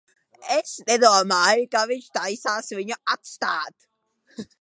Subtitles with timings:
[0.53, 3.87] Es nedomāju, ka viņš taisās viņu atstāt.